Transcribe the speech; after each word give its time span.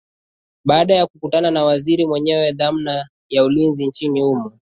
baada 0.65 0.95
ya 0.95 1.07
kukutana 1.07 1.51
na 1.51 1.63
waziri 1.63 2.05
mwenye 2.07 2.51
dhamana 2.55 3.09
ya 3.29 3.43
ulinzi 3.43 3.87
nchini 3.87 4.21
humo 4.21 4.59